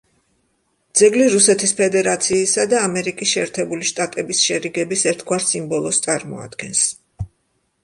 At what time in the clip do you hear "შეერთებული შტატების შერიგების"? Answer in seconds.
3.35-5.07